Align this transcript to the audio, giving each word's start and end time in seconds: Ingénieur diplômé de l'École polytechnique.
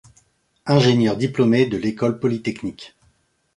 Ingénieur 0.65 1.15
diplômé 1.15 1.67
de 1.67 1.77
l'École 1.77 2.19
polytechnique. 2.19 2.95